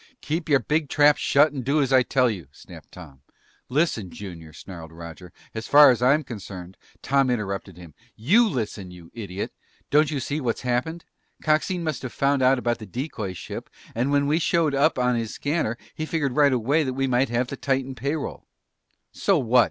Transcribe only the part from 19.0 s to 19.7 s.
"So what?"